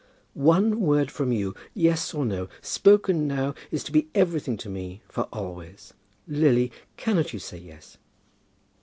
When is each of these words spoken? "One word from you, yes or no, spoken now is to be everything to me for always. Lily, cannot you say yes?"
"One 0.33 0.79
word 0.79 1.11
from 1.11 1.31
you, 1.31 1.53
yes 1.75 2.11
or 2.11 2.25
no, 2.25 2.49
spoken 2.59 3.27
now 3.27 3.53
is 3.69 3.83
to 3.83 3.91
be 3.91 4.07
everything 4.15 4.57
to 4.57 4.67
me 4.67 5.03
for 5.07 5.25
always. 5.31 5.93
Lily, 6.27 6.71
cannot 6.97 7.33
you 7.33 7.37
say 7.37 7.59
yes?" 7.59 7.99